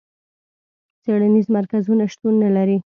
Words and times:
څېړنیز 1.03 1.47
مرکزونه 1.57 2.03
شتون 2.13 2.33
نه 2.43 2.49
لري. 2.55 2.77